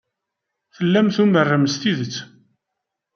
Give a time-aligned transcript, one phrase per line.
[0.75, 2.15] Tellam tumarem s tidet.